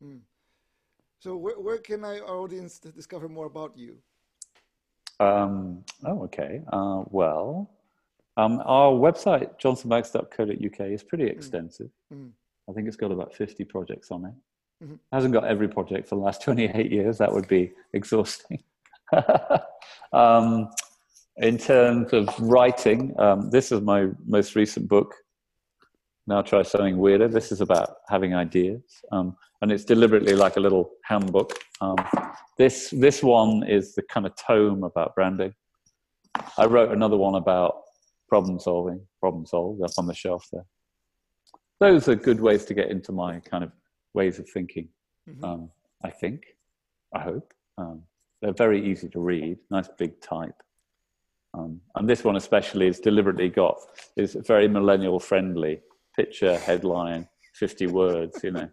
[0.02, 0.20] Mm.
[1.20, 3.98] So where, where can I, our audience discover more about you?
[5.20, 6.62] Um, oh, okay.
[6.72, 7.70] Uh, well,
[8.36, 11.30] um, our website, johnsonbanks.co.uk, is pretty hmm.
[11.30, 11.90] extensive.
[12.14, 12.30] Mm.
[12.70, 14.84] I think it's got about 50 projects on it.
[14.84, 14.94] Mm-hmm.
[15.12, 17.18] Hasn't got every project for the last 28 years.
[17.18, 18.62] That would be exhausting.
[20.12, 20.70] um,
[21.38, 25.14] in terms of writing, um, this is my most recent book.
[26.26, 27.28] Now try something weirder.
[27.28, 28.82] This is about having ideas.
[29.12, 31.58] Um, and it's deliberately like a little handbook.
[31.80, 31.96] Um,
[32.58, 35.54] this this one is the kind of tome about branding.
[36.56, 37.76] I wrote another one about
[38.28, 40.66] problem solving, problem solved up on the shelf there.
[41.80, 43.72] Those are good ways to get into my kind of
[44.14, 44.88] ways of thinking.
[45.28, 45.44] Mm-hmm.
[45.44, 45.70] Um,
[46.04, 46.42] I think,
[47.14, 47.52] I hope.
[47.78, 48.02] Um,
[48.40, 50.54] they're very easy to read, nice big type.
[51.54, 53.78] Um, and this one especially is deliberately got
[54.16, 55.80] is very millennial friendly.
[56.14, 58.68] Picture, headline, 50 words, you know,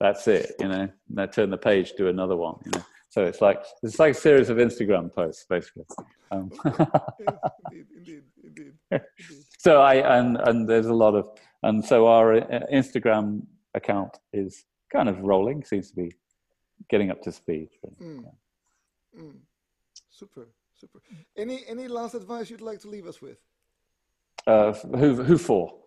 [0.00, 2.84] that's it, you know, now turn the page, do another one, you know.
[3.10, 5.84] So it's like, it's like a series of Instagram posts, basically.
[6.30, 9.02] Um, indeed, indeed, indeed.
[9.58, 11.28] So I, and, and there's a lot of,
[11.62, 13.42] and so our uh, Instagram
[13.74, 16.12] account is kind of rolling, seems to be
[16.88, 17.68] getting up to speed.
[18.00, 18.22] Mm.
[18.22, 18.30] Yeah.
[19.18, 19.36] Mm.
[20.10, 21.00] Super, super.
[21.36, 23.38] Any, any last advice you'd like to leave us with?
[24.46, 25.80] Uh, who, who for?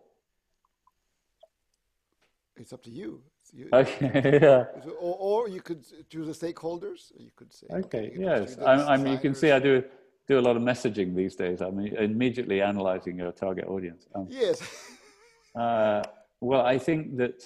[2.57, 3.21] it's up to you.
[3.51, 4.65] you okay, yeah.
[4.99, 7.11] Or, or you could choose the stakeholders.
[7.17, 7.67] You could say.
[7.71, 8.57] Okay, okay yes.
[8.59, 9.83] I, I mean, you can see I do
[10.27, 11.61] do a lot of messaging these days.
[11.61, 14.07] I'm immediately analyzing your target audience.
[14.15, 14.61] Um, yes.
[15.55, 16.01] uh,
[16.39, 17.43] well, I think that.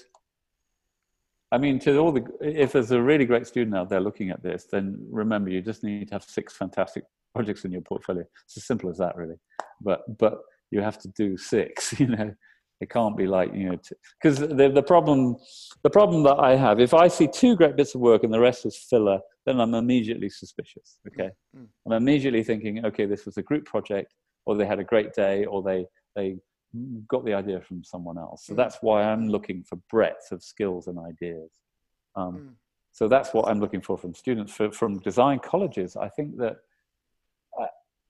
[1.51, 4.43] I mean, to all the if there's a really great student out there looking at
[4.43, 8.25] this, then remember you just need to have six fantastic projects in your portfolio.
[8.45, 9.37] It's as simple as that, really.
[9.81, 10.39] But but
[10.71, 11.93] you have to do six.
[11.99, 12.33] You know,
[12.81, 13.77] it can't be like you know,
[14.21, 15.37] because the the problem
[15.83, 18.39] the problem that I have, if I see two great bits of work and the
[18.39, 20.99] rest is filler, then I'm immediately suspicious.
[21.07, 21.65] Okay, mm-hmm.
[21.85, 24.13] I'm immediately thinking, okay, this was a group project,
[24.45, 26.37] or they had a great day, or they they
[27.07, 28.45] got the idea from someone else.
[28.45, 28.61] So mm-hmm.
[28.61, 31.51] that's why I'm looking for breadth of skills and ideas.
[32.15, 32.49] Um, mm.
[32.91, 34.51] So that's what I'm looking for from students.
[34.51, 36.57] For, from design colleges, I think that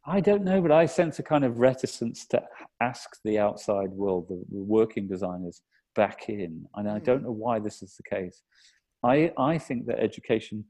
[0.09, 2.41] I don't know, but I sense a kind of reticence to
[2.81, 5.61] ask the outside world, the working designers,
[5.95, 6.65] back in.
[6.75, 7.25] And I don't hmm.
[7.25, 8.41] know why this is the case.
[9.03, 10.63] I, I think that education,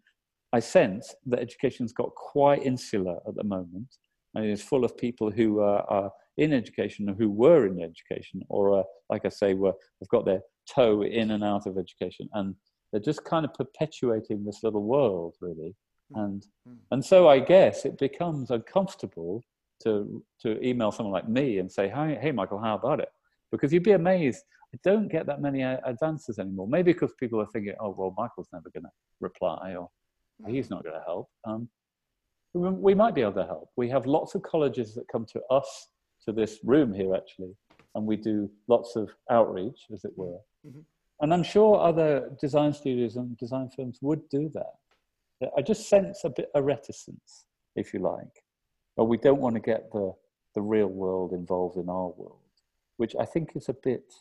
[0.53, 3.97] I sense that education's got quite insular at the moment.
[4.33, 7.81] And it is full of people who are, are in education or who were in
[7.81, 10.41] education, or uh, like I say, were, have got their
[10.73, 12.29] toe in and out of education.
[12.33, 12.55] And
[12.91, 15.75] they're just kind of perpetuating this little world, really.
[16.13, 16.23] Mm.
[16.23, 16.77] And Mm.
[16.91, 19.43] and so I guess it becomes uncomfortable
[19.83, 23.09] to to email someone like me and say, "Hi, hey, Michael, how about it?"
[23.51, 24.43] Because you'd be amazed.
[24.73, 26.67] I don't get that many uh, advances anymore.
[26.67, 29.89] Maybe because people are thinking, "Oh, well, Michael's never going to reply," or
[30.47, 31.69] "He's not going to help." Um,
[32.53, 33.69] we might be able to help.
[33.75, 35.89] We have lots of colleges that come to us
[36.27, 37.55] to this room here, actually,
[37.95, 40.39] and we do lots of outreach, as it were.
[40.65, 40.83] Mhm.
[41.21, 44.75] And I'm sure other design studios and design firms would do that.
[45.55, 48.43] I just sense a bit of reticence, if you like.
[48.97, 50.13] But we don't want to get the,
[50.53, 52.41] the real world involved in our world,
[52.97, 54.13] which I think is a bit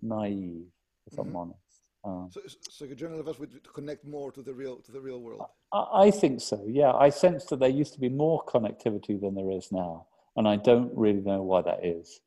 [0.00, 0.70] naive,
[1.10, 1.36] if I'm Mhm.
[1.36, 1.80] honest.
[2.04, 2.40] Um, So,
[2.76, 5.46] so your general us would connect more to the real to the real world.
[5.72, 6.92] I, I think so, yeah.
[6.92, 10.06] I sense that there used to be more connectivity than there is now,
[10.36, 12.20] and I don't really know why that is.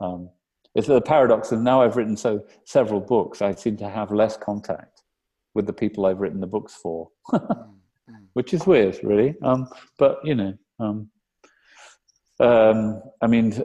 [0.00, 0.30] Um,
[0.74, 4.36] it's the paradox, and now I've written so several books, I seem to have less
[4.36, 5.02] contact
[5.54, 7.08] with the people I've written the books for.
[8.32, 9.34] Which is weird, really.
[9.42, 11.10] Um, but you know, um,
[12.40, 13.62] um, I mean,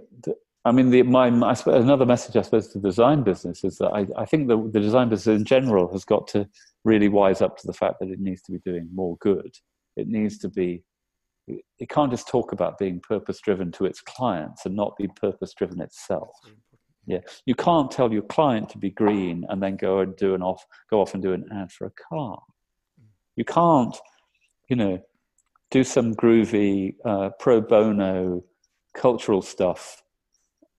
[0.65, 4.05] I mean, the, my, another message I suppose to the design business is that I,
[4.21, 6.47] I think the, the design business in general has got to
[6.83, 9.55] really wise up to the fact that it needs to be doing more good.
[9.95, 10.83] It needs to be.
[11.47, 15.53] It can't just talk about being purpose driven to its clients and not be purpose
[15.53, 16.29] driven itself.
[16.43, 16.63] That's very important.
[17.05, 20.41] Yeah, you can't tell your client to be green and then go and do an
[20.41, 22.39] off, go off and do an ad for a car.
[23.37, 23.95] You can't,
[24.69, 24.99] you know,
[25.71, 28.43] do some groovy uh, pro bono
[28.93, 30.03] cultural stuff.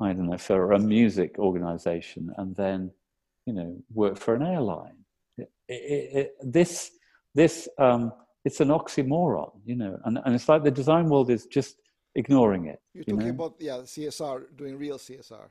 [0.01, 2.91] I don't know for a music organization and then,
[3.47, 4.99] you know, work for an airline.
[5.39, 6.91] It, it, it, this,
[7.35, 8.13] this, um,
[8.49, 11.73] it's an oxymoron, you know, and, and it's like the design world is just
[12.23, 12.81] ignoring it.
[12.95, 13.39] You're you talking know?
[13.39, 15.47] about yeah CSR doing real CSR.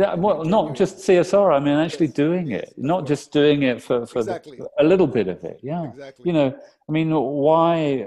[0.00, 1.48] Yeah, well, not just CSR.
[1.58, 4.58] I mean, actually Yes, doing yes, it, not just doing it for, for the- Exactly.
[4.84, 5.58] a little bit of it.
[5.70, 5.84] Yeah.
[5.94, 6.24] exactly.
[6.26, 6.48] You know,
[6.88, 7.08] I mean,
[7.46, 8.06] why?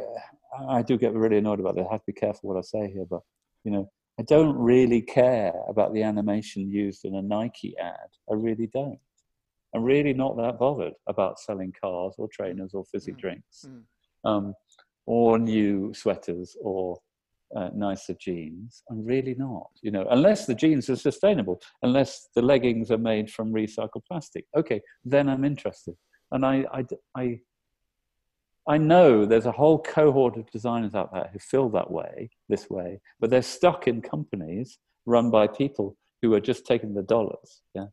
[0.80, 1.86] I do get really annoyed about this.
[1.90, 3.24] I have to be careful what I say here, but,
[3.66, 3.84] you know,
[4.22, 8.10] I don't really care about the animation used in a Nike ad.
[8.32, 9.02] I really don't.
[9.74, 13.82] I'm really not that bothered about selling cars or trainers or fizzy Mm, drinks mm.
[14.26, 14.54] Um,
[15.06, 16.98] or new sweaters or
[17.56, 18.84] uh, nicer jeans.
[18.90, 23.30] I'm really not, you know, unless the jeans are sustainable, unless the leggings are made
[23.30, 24.46] from recycled plastic.
[24.58, 25.96] Okay, then I'm interested.
[26.32, 26.84] And I, I,
[27.16, 27.40] I,
[28.68, 32.70] I know there's a whole cohort of designers out there who feel that way, this
[32.70, 37.62] way, but they're stuck in companies run by people who are just taking the dollars,
[37.76, 37.86] yeah,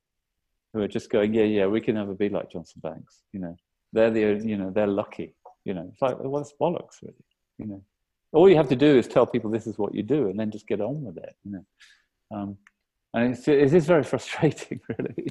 [0.72, 3.54] who are just going, yeah, yeah, we can never be like Johnson Banks, you know,
[3.92, 5.34] they're the, you know, they're lucky,
[5.64, 7.14] you know, it's like, well, it's bollocks, really,
[7.58, 7.82] you know.
[8.32, 10.50] All you have to do is tell people this is what you do, and then
[10.50, 11.64] just get on with it, you know.
[12.34, 12.56] Um,
[13.14, 15.28] and it's, it is very frustrating, really,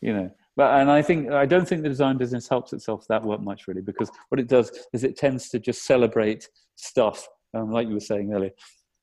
[0.00, 0.30] you know.
[0.56, 3.82] But and I think I don't think the design business helps itself that much, really,
[3.82, 8.00] because what it does is it tends to just celebrate stuff, um, like you were
[8.00, 8.52] saying earlier.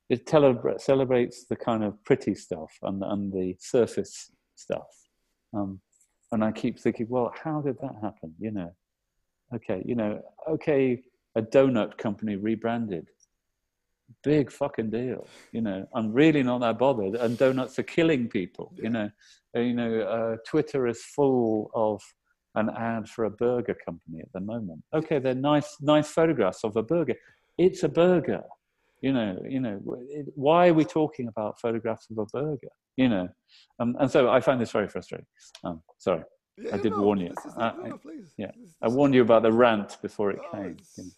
[0.10, 4.88] It celebrates the kind of pretty stuff and, and the surface stuff.
[5.54, 5.80] Um,
[6.34, 8.34] and I keep thinking, well, how did that happen?
[8.40, 8.76] You know,
[9.56, 11.02] okay, you know, okay,
[11.36, 13.08] a donut company rebranded.
[14.24, 15.88] Big fucking deal, you know.
[15.96, 18.84] I'm really not that bothered, and donuts are killing people, Yeah.
[18.84, 19.10] you know.
[19.54, 22.02] You know, uh, Twitter is full of
[22.56, 24.84] an ad for a burger company at the moment.
[24.94, 27.16] Okay, they're nice, nice photographs of a burger.
[27.58, 28.44] It's a burger,
[29.02, 29.42] you know.
[29.48, 32.70] You know, it, why are we talking about photographs of a burger?
[32.98, 33.30] You know,
[33.80, 35.26] um, and so I find this very frustrating.
[35.64, 36.24] Um, sorry,
[36.58, 37.34] Yeah, I did no, warn you.
[37.58, 38.00] I- no, I- no,
[38.38, 40.72] yeah, I warned you about the rant before it came.
[40.72, 41.10] it's- you know.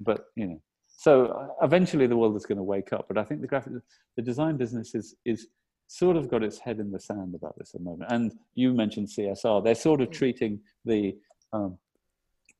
[0.00, 3.06] But you know, so uh, eventually the world is going to wake up.
[3.08, 3.72] But I think the graphic,
[4.16, 5.48] the design business is is
[5.88, 8.10] sort of got its head in the sand about this at the moment.
[8.12, 10.12] And you mentioned CSR; they're sort of Mm.
[10.12, 11.16] treating the
[11.52, 11.78] um,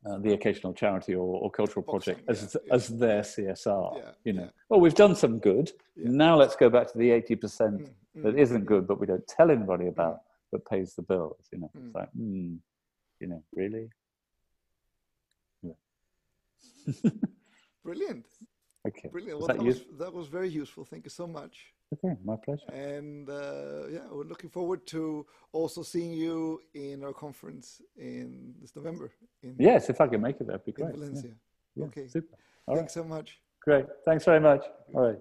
[0.06, 2.74] uh, the occasional charity or, or cultural Box project as yeah, yeah.
[2.74, 3.96] as their CSR.
[3.98, 4.50] Yeah, you know, yeah.
[4.68, 5.70] well, we've done some good.
[5.96, 6.10] Yeah.
[6.10, 7.82] Now let's go back to the eighty percent
[8.16, 8.66] Mm, that mm, isn't mm.
[8.66, 11.48] good, but we don't tell anybody about, but pays the bills.
[11.52, 11.86] You know, Mm.
[11.86, 12.54] it's like, hmm,
[13.20, 13.90] you know, really.
[17.84, 18.26] Brilliant,
[18.86, 19.08] Okay.
[19.10, 19.38] brilliant.
[19.38, 20.84] Well, that that, was, that was very useful.
[20.84, 21.72] Thank you so much.
[21.94, 22.66] Okay, my pleasure.
[22.72, 28.74] And uh, yeah, we're looking forward to also seeing you in our conference in this
[28.76, 29.10] November
[29.42, 30.88] in, Yes, if I can make it, that'd be great.
[30.90, 31.30] Yeah, Valencia.
[31.76, 32.08] yeah, Okay.
[32.08, 32.36] super.
[32.66, 33.38] All right, Thanks so much.
[33.62, 33.86] great.
[34.04, 34.64] Thanks very much.
[34.94, 35.18] All right.